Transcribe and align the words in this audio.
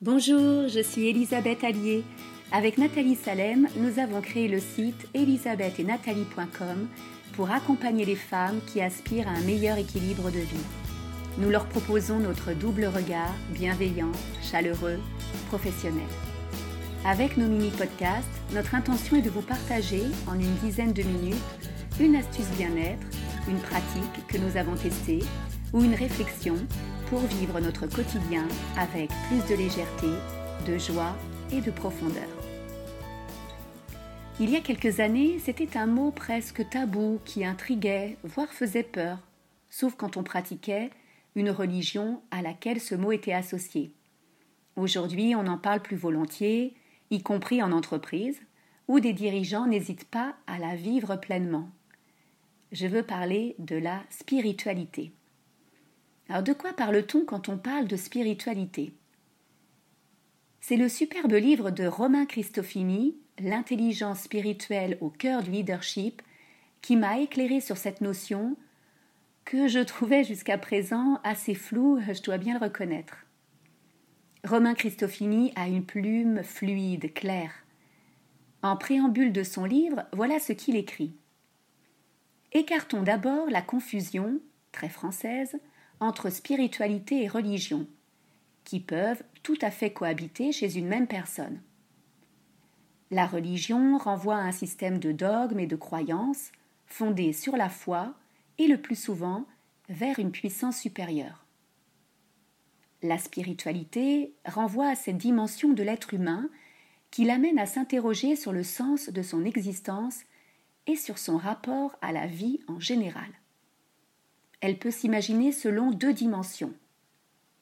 Bonjour, 0.00 0.68
je 0.68 0.78
suis 0.80 1.08
Elisabeth 1.08 1.64
Allier. 1.64 2.04
Avec 2.52 2.78
Nathalie 2.78 3.16
Salem, 3.16 3.66
nous 3.74 3.98
avons 3.98 4.20
créé 4.20 4.46
le 4.46 4.60
site 4.60 5.08
elisabethetnathalie.com 5.12 6.86
pour 7.32 7.50
accompagner 7.50 8.04
les 8.04 8.14
femmes 8.14 8.60
qui 8.64 8.80
aspirent 8.80 9.26
à 9.26 9.32
un 9.32 9.40
meilleur 9.40 9.76
équilibre 9.76 10.30
de 10.30 10.38
vie. 10.38 10.66
Nous 11.38 11.50
leur 11.50 11.66
proposons 11.66 12.20
notre 12.20 12.52
double 12.52 12.84
regard, 12.84 13.34
bienveillant, 13.50 14.12
chaleureux, 14.40 15.00
professionnel. 15.48 16.06
Avec 17.04 17.36
nos 17.36 17.48
mini-podcasts, 17.48 18.28
notre 18.54 18.76
intention 18.76 19.16
est 19.16 19.22
de 19.22 19.30
vous 19.30 19.42
partager 19.42 20.02
en 20.28 20.34
une 20.34 20.54
dizaine 20.62 20.92
de 20.92 21.02
minutes 21.02 21.34
une 21.98 22.14
astuce 22.14 22.50
bien-être, 22.56 23.04
une 23.48 23.58
pratique 23.58 24.26
que 24.28 24.38
nous 24.38 24.56
avons 24.56 24.76
testée 24.76 25.24
ou 25.72 25.82
une 25.82 25.96
réflexion 25.96 26.54
pour 27.08 27.20
vivre 27.20 27.58
notre 27.60 27.86
quotidien 27.86 28.46
avec 28.76 29.10
plus 29.28 29.44
de 29.50 29.58
légèreté, 29.58 30.08
de 30.66 30.76
joie 30.76 31.16
et 31.52 31.60
de 31.60 31.70
profondeur. 31.70 32.28
Il 34.40 34.50
y 34.50 34.56
a 34.56 34.60
quelques 34.60 35.00
années, 35.00 35.38
c'était 35.38 35.76
un 35.76 35.86
mot 35.86 36.10
presque 36.10 36.68
tabou 36.68 37.18
qui 37.24 37.44
intriguait, 37.44 38.16
voire 38.24 38.52
faisait 38.52 38.82
peur, 38.82 39.18
sauf 39.70 39.94
quand 39.96 40.16
on 40.16 40.22
pratiquait 40.22 40.90
une 41.34 41.50
religion 41.50 42.22
à 42.30 42.42
laquelle 42.42 42.80
ce 42.80 42.94
mot 42.94 43.12
était 43.12 43.32
associé. 43.32 43.92
Aujourd'hui, 44.76 45.34
on 45.34 45.46
en 45.46 45.58
parle 45.58 45.80
plus 45.80 45.96
volontiers, 45.96 46.74
y 47.10 47.22
compris 47.22 47.62
en 47.62 47.72
entreprise, 47.72 48.40
où 48.86 49.00
des 49.00 49.12
dirigeants 49.12 49.66
n'hésitent 49.66 50.08
pas 50.08 50.36
à 50.46 50.58
la 50.58 50.76
vivre 50.76 51.16
pleinement. 51.16 51.70
Je 52.70 52.86
veux 52.86 53.02
parler 53.02 53.56
de 53.58 53.76
la 53.76 54.02
spiritualité. 54.10 55.12
Alors 56.28 56.42
de 56.42 56.52
quoi 56.52 56.72
parle-t-on 56.72 57.24
quand 57.24 57.48
on 57.48 57.56
parle 57.56 57.86
de 57.86 57.96
spiritualité? 57.96 58.92
C'est 60.60 60.76
le 60.76 60.88
superbe 60.88 61.32
livre 61.32 61.70
de 61.70 61.86
Romain 61.86 62.26
Cristofini, 62.26 63.16
L'intelligence 63.40 64.22
spirituelle 64.22 64.98
au 65.00 65.10
cœur 65.10 65.44
du 65.44 65.52
leadership, 65.52 66.22
qui 66.82 66.96
m'a 66.96 67.20
éclairé 67.20 67.60
sur 67.60 67.76
cette 67.76 68.00
notion 68.00 68.56
que 69.44 69.68
je 69.68 69.78
trouvais 69.78 70.24
jusqu'à 70.24 70.58
présent 70.58 71.20
assez 71.24 71.54
floue, 71.54 72.00
je 72.12 72.20
dois 72.20 72.36
bien 72.36 72.58
le 72.58 72.64
reconnaître. 72.64 73.24
Romain 74.44 74.74
Cristofini 74.74 75.52
a 75.56 75.68
une 75.68 75.84
plume 75.84 76.42
fluide, 76.42 77.14
claire. 77.14 77.52
En 78.62 78.76
préambule 78.76 79.32
de 79.32 79.42
son 79.42 79.64
livre, 79.64 80.04
voilà 80.12 80.38
ce 80.40 80.52
qu'il 80.52 80.76
écrit. 80.76 81.14
Écartons 82.52 83.02
d'abord 83.02 83.48
la 83.48 83.62
confusion, 83.62 84.40
très 84.72 84.88
française, 84.88 85.58
entre 86.00 86.30
spiritualité 86.30 87.24
et 87.24 87.28
religion, 87.28 87.86
qui 88.64 88.80
peuvent 88.80 89.22
tout 89.42 89.58
à 89.62 89.70
fait 89.70 89.92
cohabiter 89.92 90.52
chez 90.52 90.76
une 90.76 90.86
même 90.86 91.06
personne. 91.06 91.60
La 93.10 93.26
religion 93.26 93.96
renvoie 93.96 94.36
à 94.36 94.42
un 94.42 94.52
système 94.52 94.98
de 94.98 95.12
dogmes 95.12 95.60
et 95.60 95.66
de 95.66 95.76
croyances 95.76 96.52
fondés 96.86 97.32
sur 97.32 97.56
la 97.56 97.68
foi 97.68 98.14
et 98.58 98.66
le 98.66 98.80
plus 98.80 99.00
souvent 99.00 99.46
vers 99.88 100.18
une 100.18 100.30
puissance 100.30 100.78
supérieure. 100.78 101.44
La 103.02 103.16
spiritualité 103.16 104.34
renvoie 104.44 104.88
à 104.88 104.96
cette 104.96 105.18
dimension 105.18 105.72
de 105.72 105.82
l'être 105.82 106.12
humain 106.14 106.50
qui 107.10 107.24
l'amène 107.24 107.58
à 107.58 107.66
s'interroger 107.66 108.36
sur 108.36 108.52
le 108.52 108.62
sens 108.62 109.08
de 109.08 109.22
son 109.22 109.44
existence 109.44 110.20
et 110.86 110.96
sur 110.96 111.18
son 111.18 111.38
rapport 111.38 111.96
à 112.02 112.12
la 112.12 112.26
vie 112.26 112.60
en 112.66 112.80
général. 112.80 113.30
Elle 114.60 114.78
peut 114.78 114.90
s'imaginer 114.90 115.52
selon 115.52 115.90
deux 115.90 116.12
dimensions. 116.12 116.72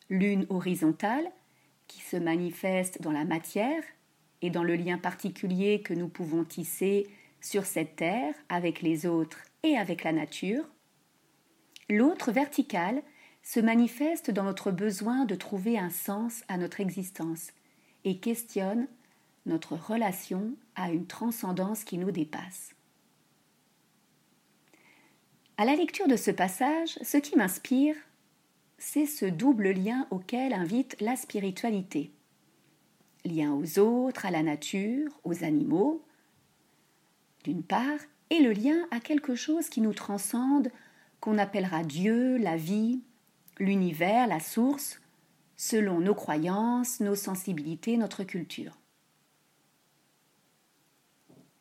L'une 0.08 0.46
horizontale, 0.50 1.30
qui 1.88 2.00
se 2.00 2.16
manifeste 2.16 3.00
dans 3.02 3.12
la 3.12 3.24
matière 3.24 3.82
et 4.42 4.50
dans 4.50 4.64
le 4.64 4.76
lien 4.76 4.98
particulier 4.98 5.80
que 5.80 5.94
nous 5.94 6.08
pouvons 6.08 6.44
tisser 6.44 7.06
sur 7.40 7.64
cette 7.64 7.96
terre 7.96 8.34
avec 8.48 8.82
les 8.82 9.06
autres 9.06 9.38
et 9.62 9.76
avec 9.76 10.04
la 10.04 10.12
nature. 10.12 10.64
L'autre 11.88 12.32
verticale 12.32 13.02
se 13.42 13.60
manifeste 13.60 14.30
dans 14.30 14.42
notre 14.42 14.72
besoin 14.72 15.24
de 15.24 15.36
trouver 15.36 15.78
un 15.78 15.90
sens 15.90 16.42
à 16.48 16.58
notre 16.58 16.80
existence 16.80 17.52
et 18.04 18.18
questionne 18.18 18.88
notre 19.46 19.76
relation 19.76 20.54
à 20.74 20.90
une 20.90 21.06
transcendance 21.06 21.84
qui 21.84 21.98
nous 21.98 22.10
dépasse. 22.10 22.75
À 25.58 25.64
la 25.64 25.74
lecture 25.74 26.06
de 26.06 26.16
ce 26.16 26.30
passage, 26.30 26.98
ce 27.02 27.16
qui 27.16 27.34
m'inspire, 27.34 27.96
c'est 28.76 29.06
ce 29.06 29.24
double 29.24 29.70
lien 29.70 30.06
auquel 30.10 30.52
invite 30.52 30.96
la 31.00 31.16
spiritualité. 31.16 32.12
Lien 33.24 33.54
aux 33.54 33.78
autres, 33.78 34.26
à 34.26 34.30
la 34.30 34.42
nature, 34.42 35.10
aux 35.24 35.44
animaux, 35.44 36.04
d'une 37.44 37.62
part, 37.62 37.98
et 38.28 38.40
le 38.40 38.52
lien 38.52 38.86
à 38.90 39.00
quelque 39.00 39.34
chose 39.34 39.70
qui 39.70 39.80
nous 39.80 39.94
transcende, 39.94 40.70
qu'on 41.20 41.38
appellera 41.38 41.84
Dieu, 41.84 42.36
la 42.36 42.56
vie, 42.56 43.00
l'univers, 43.58 44.26
la 44.26 44.40
source, 44.40 45.00
selon 45.56 46.00
nos 46.00 46.14
croyances, 46.14 47.00
nos 47.00 47.14
sensibilités, 47.14 47.96
notre 47.96 48.24
culture. 48.24 48.76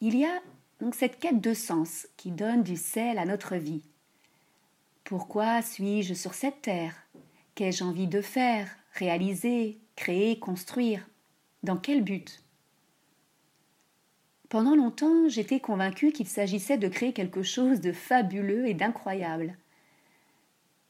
Il 0.02 0.18
y 0.18 0.26
a 0.26 0.42
donc 0.80 0.96
cette 0.96 1.20
quête 1.20 1.42
de 1.42 1.54
sens 1.54 2.08
qui 2.18 2.32
donne 2.32 2.64
du 2.64 2.76
sel 2.76 3.18
à 3.18 3.26
notre 3.26 3.56
vie. 3.56 3.84
Pourquoi 5.04 5.62
suis-je 5.62 6.14
sur 6.14 6.34
cette 6.34 6.62
terre? 6.62 6.96
Qu'ai-je 7.54 7.84
envie 7.84 8.08
de 8.08 8.22
faire, 8.22 8.68
réaliser, 8.94 9.78
créer, 9.96 10.40
construire? 10.40 11.08
Dans 11.64 11.78
quel 11.78 12.04
but? 12.04 12.44
Pendant 14.50 14.76
longtemps, 14.76 15.28
j'étais 15.28 15.60
convaincue 15.60 16.12
qu'il 16.12 16.28
s'agissait 16.28 16.78
de 16.78 16.88
créer 16.88 17.14
quelque 17.14 17.44
chose 17.44 17.82
de 17.82 17.92
fabuleux 17.92 18.68
et 18.68 18.74
d'incroyable. 18.74 19.56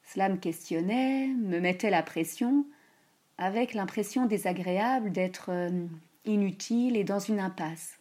Cela 0.04 0.30
me 0.30 0.38
questionnait, 0.38 1.28
me 1.28 1.60
mettait 1.60 1.90
la 1.90 2.04
pression, 2.04 2.66
avec 3.38 3.74
l'impression 3.74 4.26
désagréable 4.26 5.12
d'être 5.12 5.50
euh, 5.50 5.88
inutile 6.26 6.96
et 6.96 7.04
dans 7.04 7.20
une 7.20 7.40
impasse. 7.40 7.98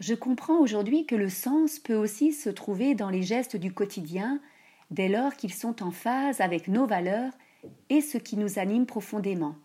Je 0.00 0.14
comprends 0.14 0.58
aujourd'hui 0.58 1.04
que 1.04 1.14
le 1.14 1.28
sens 1.28 1.78
peut 1.78 1.94
aussi 1.94 2.32
se 2.32 2.48
trouver 2.48 2.94
dans 2.94 3.10
les 3.10 3.22
gestes 3.22 3.56
du 3.56 3.72
quotidien, 3.72 4.40
dès 4.90 5.08
lors 5.08 5.34
qu'ils 5.34 5.52
sont 5.52 5.82
en 5.82 5.90
phase 5.90 6.40
avec 6.40 6.68
nos 6.68 6.86
valeurs 6.86 7.32
et 7.90 8.00
ce 8.00 8.16
qui 8.16 8.38
nous 8.38 8.58
anime 8.58 8.86
profondément. 8.86 9.56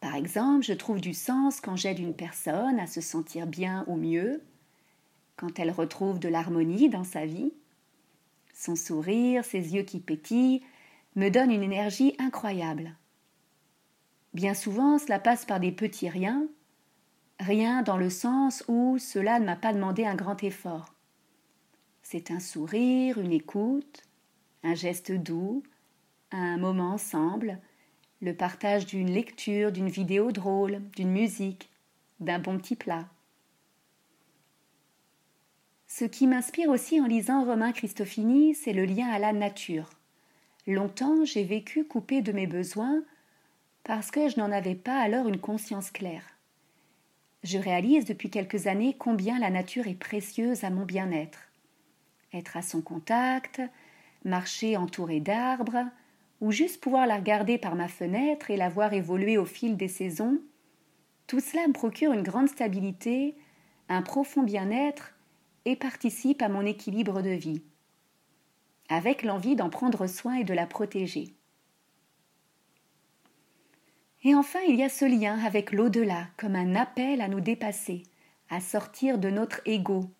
Par 0.00 0.14
exemple, 0.14 0.64
je 0.64 0.72
trouve 0.72 1.02
du 1.02 1.12
sens 1.12 1.60
quand 1.60 1.76
j'aide 1.76 1.98
une 1.98 2.14
personne 2.14 2.80
à 2.80 2.86
se 2.86 3.02
sentir 3.02 3.46
bien 3.46 3.84
ou 3.88 3.96
mieux, 3.96 4.42
quand 5.36 5.58
elle 5.58 5.70
retrouve 5.70 6.18
de 6.18 6.28
l'harmonie 6.28 6.88
dans 6.88 7.04
sa 7.04 7.26
vie. 7.26 7.52
Son 8.54 8.74
sourire, 8.74 9.44
ses 9.44 9.74
yeux 9.74 9.82
qui 9.82 10.00
pétillent, 10.00 10.62
me 11.14 11.28
donnent 11.28 11.50
une 11.50 11.62
énergie 11.62 12.14
incroyable. 12.18 12.94
Bien 14.32 14.54
souvent, 14.54 14.98
cela 14.98 15.18
passe 15.18 15.44
par 15.44 15.60
des 15.60 15.72
petits 15.72 16.08
riens, 16.08 16.46
Rien 17.38 17.82
dans 17.82 17.98
le 17.98 18.08
sens 18.08 18.64
où 18.66 18.98
cela 18.98 19.38
ne 19.38 19.44
m'a 19.44 19.56
pas 19.56 19.74
demandé 19.74 20.06
un 20.06 20.14
grand 20.14 20.42
effort. 20.42 20.94
C'est 22.02 22.30
un 22.30 22.40
sourire, 22.40 23.18
une 23.18 23.32
écoute, 23.32 24.02
un 24.62 24.74
geste 24.74 25.12
doux, 25.12 25.62
un 26.32 26.56
moment 26.56 26.92
ensemble, 26.92 27.58
le 28.22 28.34
partage 28.34 28.86
d'une 28.86 29.10
lecture, 29.10 29.70
d'une 29.70 29.90
vidéo 29.90 30.32
drôle, 30.32 30.80
d'une 30.96 31.10
musique, 31.10 31.68
d'un 32.20 32.38
bon 32.38 32.56
petit 32.58 32.76
plat. 32.76 33.06
Ce 35.86 36.04
qui 36.04 36.26
m'inspire 36.26 36.70
aussi 36.70 37.00
en 37.00 37.06
lisant 37.06 37.44
Romain 37.44 37.72
Cristofini, 37.72 38.54
c'est 38.54 38.72
le 38.72 38.84
lien 38.84 39.08
à 39.08 39.18
la 39.18 39.32
nature. 39.32 39.90
Longtemps, 40.66 41.24
j'ai 41.24 41.44
vécu 41.44 41.84
coupé 41.84 42.22
de 42.22 42.32
mes 42.32 42.46
besoins 42.46 43.02
parce 43.84 44.10
que 44.10 44.28
je 44.28 44.38
n'en 44.38 44.50
avais 44.50 44.74
pas 44.74 44.98
alors 44.98 45.28
une 45.28 45.38
conscience 45.38 45.90
claire 45.90 46.35
je 47.42 47.58
réalise 47.58 48.04
depuis 48.04 48.30
quelques 48.30 48.66
années 48.66 48.96
combien 48.98 49.38
la 49.38 49.50
nature 49.50 49.86
est 49.86 49.94
précieuse 49.94 50.64
à 50.64 50.70
mon 50.70 50.84
bien-être. 50.84 51.38
Être 52.32 52.56
à 52.56 52.62
son 52.62 52.82
contact, 52.82 53.60
marcher 54.24 54.76
entouré 54.76 55.20
d'arbres, 55.20 55.84
ou 56.40 56.52
juste 56.52 56.80
pouvoir 56.80 57.06
la 57.06 57.16
regarder 57.16 57.58
par 57.58 57.74
ma 57.74 57.88
fenêtre 57.88 58.50
et 58.50 58.56
la 58.56 58.68
voir 58.68 58.92
évoluer 58.92 59.38
au 59.38 59.46
fil 59.46 59.76
des 59.76 59.88
saisons, 59.88 60.40
tout 61.26 61.40
cela 61.40 61.66
me 61.66 61.72
procure 61.72 62.12
une 62.12 62.22
grande 62.22 62.48
stabilité, 62.48 63.36
un 63.88 64.02
profond 64.02 64.42
bien-être 64.42 65.14
et 65.64 65.76
participe 65.76 66.42
à 66.42 66.48
mon 66.48 66.64
équilibre 66.64 67.22
de 67.22 67.30
vie, 67.30 67.62
avec 68.88 69.22
l'envie 69.22 69.56
d'en 69.56 69.70
prendre 69.70 70.06
soin 70.06 70.34
et 70.34 70.44
de 70.44 70.54
la 70.54 70.66
protéger. 70.66 71.34
Et 74.26 74.34
enfin, 74.34 74.58
il 74.68 74.74
y 74.74 74.82
a 74.82 74.88
ce 74.88 75.04
lien 75.04 75.38
avec 75.44 75.70
l'au-delà, 75.70 76.26
comme 76.36 76.56
un 76.56 76.74
appel 76.74 77.20
à 77.20 77.28
nous 77.28 77.38
dépasser, 77.38 78.02
à 78.50 78.58
sortir 78.60 79.18
de 79.18 79.30
notre 79.30 79.60
ego, 79.66 80.10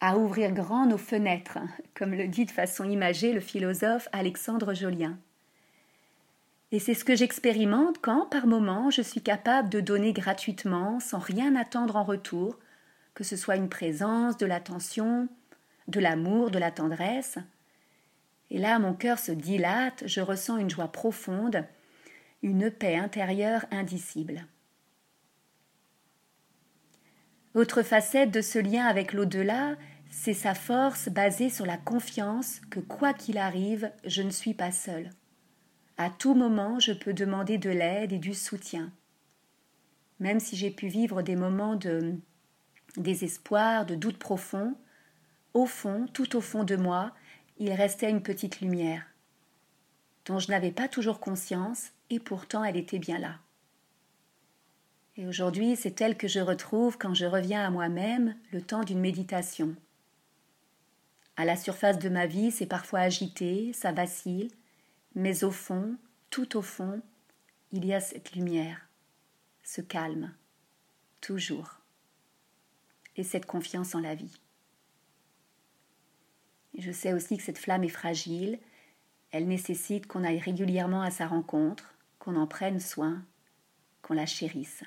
à 0.00 0.18
ouvrir 0.18 0.50
grand 0.50 0.86
nos 0.86 0.98
fenêtres, 0.98 1.60
comme 1.94 2.14
le 2.14 2.26
dit 2.26 2.46
de 2.46 2.50
façon 2.50 2.82
imagée 2.82 3.32
le 3.32 3.38
philosophe 3.38 4.08
Alexandre 4.10 4.74
Jolien. 4.74 5.16
Et 6.72 6.80
c'est 6.80 6.94
ce 6.94 7.04
que 7.04 7.14
j'expérimente 7.14 7.98
quand, 8.02 8.26
par 8.26 8.48
moments, 8.48 8.90
je 8.90 9.02
suis 9.02 9.22
capable 9.22 9.68
de 9.68 9.78
donner 9.78 10.12
gratuitement, 10.12 10.98
sans 10.98 11.20
rien 11.20 11.54
attendre 11.54 11.94
en 11.94 12.02
retour, 12.02 12.58
que 13.14 13.22
ce 13.22 13.36
soit 13.36 13.54
une 13.54 13.68
présence, 13.68 14.36
de 14.36 14.46
l'attention, 14.46 15.28
de 15.86 16.00
l'amour, 16.00 16.50
de 16.50 16.58
la 16.58 16.72
tendresse. 16.72 17.38
Et 18.50 18.58
là, 18.58 18.80
mon 18.80 18.94
cœur 18.94 19.20
se 19.20 19.30
dilate, 19.30 20.02
je 20.06 20.20
ressens 20.20 20.56
une 20.56 20.70
joie 20.70 20.90
profonde, 20.90 21.64
une 22.42 22.70
paix 22.70 22.96
intérieure 22.96 23.66
indicible. 23.70 24.46
Autre 27.54 27.82
facette 27.82 28.30
de 28.30 28.40
ce 28.40 28.58
lien 28.58 28.84
avec 28.84 29.12
l'au-delà, 29.12 29.76
c'est 30.10 30.34
sa 30.34 30.54
force 30.54 31.08
basée 31.08 31.50
sur 31.50 31.66
la 31.66 31.76
confiance 31.76 32.60
que 32.70 32.80
quoi 32.80 33.12
qu'il 33.12 33.38
arrive, 33.38 33.90
je 34.04 34.22
ne 34.22 34.30
suis 34.30 34.54
pas 34.54 34.70
seule. 34.70 35.10
À 35.96 36.10
tout 36.10 36.34
moment, 36.34 36.78
je 36.78 36.92
peux 36.92 37.12
demander 37.12 37.58
de 37.58 37.70
l'aide 37.70 38.12
et 38.12 38.18
du 38.18 38.34
soutien. 38.34 38.92
Même 40.20 40.38
si 40.38 40.56
j'ai 40.56 40.70
pu 40.70 40.86
vivre 40.86 41.22
des 41.22 41.36
moments 41.36 41.74
de 41.74 42.14
désespoir, 42.96 43.86
de 43.86 43.94
doute 43.94 44.18
profond, 44.18 44.76
au 45.54 45.66
fond, 45.66 46.06
tout 46.12 46.36
au 46.36 46.40
fond 46.40 46.64
de 46.64 46.76
moi, 46.76 47.12
il 47.58 47.72
restait 47.72 48.10
une 48.10 48.22
petite 48.22 48.60
lumière, 48.60 49.04
dont 50.26 50.38
je 50.38 50.50
n'avais 50.50 50.70
pas 50.70 50.86
toujours 50.86 51.18
conscience, 51.18 51.90
et 52.10 52.20
pourtant 52.20 52.64
elle 52.64 52.76
était 52.76 52.98
bien 52.98 53.18
là. 53.18 53.38
Et 55.16 55.26
aujourd'hui, 55.26 55.74
c'est 55.74 56.00
elle 56.00 56.16
que 56.16 56.28
je 56.28 56.38
retrouve 56.38 56.96
quand 56.96 57.12
je 57.12 57.26
reviens 57.26 57.64
à 57.64 57.70
moi-même 57.70 58.36
le 58.52 58.62
temps 58.62 58.84
d'une 58.84 59.00
méditation. 59.00 59.74
À 61.36 61.44
la 61.44 61.56
surface 61.56 61.98
de 61.98 62.08
ma 62.08 62.26
vie, 62.26 62.52
c'est 62.52 62.66
parfois 62.66 63.00
agité, 63.00 63.72
ça 63.72 63.90
vacille, 63.90 64.48
mais 65.16 65.42
au 65.42 65.50
fond, 65.50 65.96
tout 66.30 66.56
au 66.56 66.62
fond, 66.62 67.02
il 67.72 67.84
y 67.84 67.92
a 67.92 68.00
cette 68.00 68.32
lumière, 68.32 68.88
ce 69.64 69.80
calme, 69.80 70.32
toujours, 71.20 71.80
et 73.16 73.24
cette 73.24 73.46
confiance 73.46 73.94
en 73.96 74.00
la 74.00 74.14
vie. 74.14 74.40
je 76.78 76.92
sais 76.92 77.12
aussi 77.12 77.36
que 77.36 77.42
cette 77.42 77.58
flamme 77.58 77.82
est 77.82 77.88
fragile, 77.88 78.60
elle 79.32 79.48
nécessite 79.48 80.06
qu'on 80.06 80.22
aille 80.22 80.38
régulièrement 80.38 81.02
à 81.02 81.10
sa 81.10 81.26
rencontre, 81.26 81.92
qu'on 82.28 82.36
en 82.36 82.46
prenne 82.46 82.78
soin, 82.78 83.24
qu'on 84.02 84.12
la 84.12 84.26
chérisse. 84.26 84.84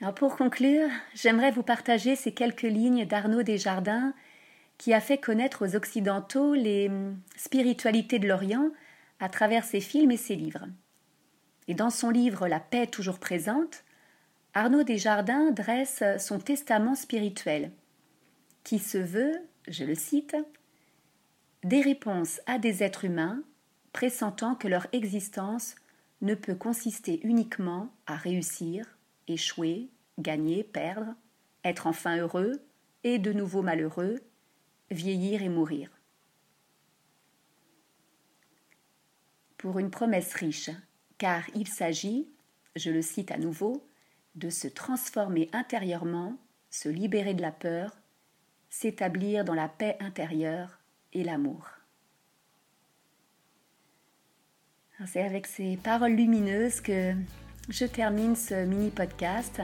Alors 0.00 0.14
pour 0.14 0.36
conclure, 0.36 0.88
j'aimerais 1.12 1.50
vous 1.50 1.64
partager 1.64 2.14
ces 2.14 2.32
quelques 2.32 2.62
lignes 2.62 3.04
d'Arnaud 3.04 3.42
Desjardins 3.42 4.14
qui 4.78 4.94
a 4.94 5.00
fait 5.00 5.18
connaître 5.18 5.66
aux 5.66 5.74
Occidentaux 5.74 6.54
les 6.54 6.88
hum, 6.88 7.18
spiritualités 7.36 8.20
de 8.20 8.28
l'Orient 8.28 8.70
à 9.18 9.28
travers 9.28 9.64
ses 9.64 9.80
films 9.80 10.12
et 10.12 10.16
ses 10.16 10.36
livres. 10.36 10.68
Et 11.66 11.74
dans 11.74 11.90
son 11.90 12.10
livre 12.10 12.46
La 12.46 12.60
paix 12.60 12.86
toujours 12.86 13.18
présente, 13.18 13.82
Arnaud 14.54 14.84
Desjardins 14.84 15.50
dresse 15.50 16.04
son 16.20 16.38
testament 16.38 16.94
spirituel, 16.94 17.72
qui 18.62 18.78
se 18.78 18.98
veut, 18.98 19.34
je 19.66 19.82
le 19.82 19.96
cite, 19.96 20.36
des 21.64 21.80
réponses 21.80 22.40
à 22.46 22.60
des 22.60 22.84
êtres 22.84 23.04
humains 23.04 23.42
pressentant 23.92 24.54
que 24.54 24.68
leur 24.68 24.86
existence 24.92 25.74
ne 26.20 26.34
peut 26.34 26.54
consister 26.54 27.20
uniquement 27.26 27.88
à 28.06 28.16
réussir, 28.16 28.86
échouer, 29.28 29.90
gagner, 30.18 30.64
perdre, 30.64 31.14
être 31.64 31.86
enfin 31.86 32.16
heureux 32.16 32.62
et 33.04 33.18
de 33.18 33.32
nouveau 33.32 33.62
malheureux, 33.62 34.20
vieillir 34.90 35.42
et 35.42 35.48
mourir. 35.48 35.90
Pour 39.58 39.78
une 39.78 39.90
promesse 39.90 40.34
riche, 40.34 40.70
car 41.18 41.44
il 41.54 41.68
s'agit, 41.68 42.28
je 42.76 42.90
le 42.90 43.02
cite 43.02 43.30
à 43.30 43.38
nouveau, 43.38 43.86
de 44.34 44.50
se 44.50 44.66
transformer 44.66 45.50
intérieurement, 45.52 46.36
se 46.70 46.88
libérer 46.88 47.34
de 47.34 47.42
la 47.42 47.52
peur, 47.52 47.96
s'établir 48.70 49.44
dans 49.44 49.54
la 49.54 49.68
paix 49.68 49.96
intérieure 50.00 50.80
et 51.12 51.22
l'amour. 51.22 51.81
C'est 55.06 55.22
avec 55.22 55.46
ces 55.46 55.76
paroles 55.82 56.12
lumineuses 56.12 56.80
que 56.80 57.12
je 57.68 57.84
termine 57.84 58.36
ce 58.36 58.64
mini 58.64 58.90
podcast. 58.90 59.60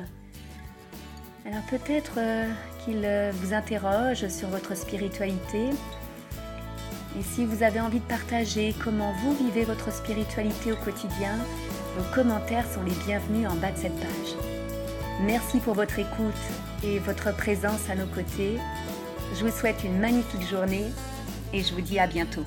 Alors 1.47 1.63
peut-être 1.71 2.15
euh, 2.19 2.51
qu'il 2.85 3.03
euh, 3.05 3.31
vous 3.35 3.55
interroge 3.55 4.27
sur 4.29 4.49
votre 4.49 4.77
spiritualité. 4.77 5.71
Et 7.19 7.23
si 7.23 7.45
vous 7.45 7.63
avez 7.63 7.81
envie 7.81 8.01
de 8.01 8.05
partager 8.05 8.75
comment 8.83 9.13
vous 9.23 9.33
vivez 9.35 9.65
votre 9.65 9.93
spiritualité 9.93 10.73
au 10.73 10.77
quotidien, 10.77 11.37
vos 11.97 12.15
commentaires 12.15 12.67
sont 12.67 12.83
les 12.83 12.95
bienvenus 13.07 13.49
en 13.49 13.55
bas 13.57 13.73
de 13.73 13.79
cette 13.79 13.99
page. 13.99 14.35
Merci 15.23 15.59
pour 15.61 15.75
votre 15.75 15.99
écoute 15.99 16.35
et 16.85 16.99
votre 16.99 17.35
présence 17.37 17.89
à 17.89 17.95
nos 17.95 18.07
côtés. 18.07 18.59
Je 19.35 19.45
vous 19.45 19.57
souhaite 19.57 19.85
une 19.85 19.99
magnifique 19.99 20.47
journée 20.49 20.87
et 21.53 21.63
je 21.63 21.73
vous 21.75 21.81
dis 21.81 21.99
à 21.99 22.07
bientôt. 22.07 22.45